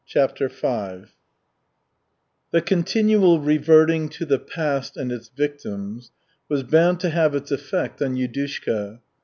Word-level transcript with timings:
CHAPTER 0.07 0.49
V 0.49 1.11
The 2.49 2.61
continual 2.65 3.39
reverting 3.39 4.09
to 4.09 4.25
the 4.25 4.39
past 4.39 4.97
and 4.97 5.11
its 5.11 5.29
victims 5.29 6.09
was 6.49 6.63
bound 6.63 6.99
to 7.01 7.09
have 7.11 7.35
its 7.35 7.51
effect 7.51 8.01
on 8.01 8.15
Yudushka. 8.15 8.99